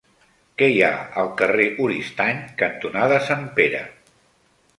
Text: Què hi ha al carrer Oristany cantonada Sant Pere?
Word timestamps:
Què 0.61 0.69
hi 0.75 0.79
ha 0.87 0.93
al 1.23 1.29
carrer 1.41 1.67
Oristany 1.89 2.41
cantonada 2.63 3.21
Sant 3.29 3.47
Pere? 3.61 3.85